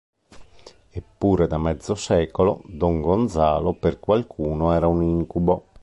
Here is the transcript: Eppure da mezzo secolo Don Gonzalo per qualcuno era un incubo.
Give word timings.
Eppure 0.89 1.45
da 1.45 1.59
mezzo 1.59 1.93
secolo 1.93 2.63
Don 2.65 3.01
Gonzalo 3.01 3.73
per 3.75 3.99
qualcuno 3.99 4.73
era 4.73 4.87
un 4.87 5.03
incubo. 5.03 5.67